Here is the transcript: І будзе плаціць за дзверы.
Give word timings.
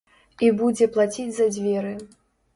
І 0.47 0.49
будзе 0.61 0.87
плаціць 0.95 1.29
за 1.37 1.47
дзверы. 1.59 1.93